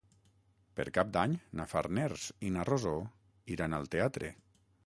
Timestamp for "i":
2.49-2.51